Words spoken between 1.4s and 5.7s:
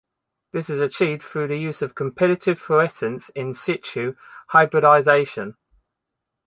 the use of competitive fluorescence in situ hybridization.